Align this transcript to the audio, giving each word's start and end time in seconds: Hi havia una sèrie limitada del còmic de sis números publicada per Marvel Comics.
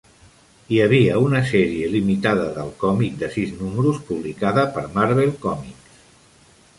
Hi 0.75 0.77
havia 0.83 1.17
una 1.25 1.41
sèrie 1.49 1.89
limitada 1.95 2.47
del 2.55 2.71
còmic 2.85 3.19
de 3.19 3.29
sis 3.35 3.53
números 3.59 3.99
publicada 4.07 4.65
per 4.79 4.87
Marvel 4.97 5.31
Comics. 5.45 6.01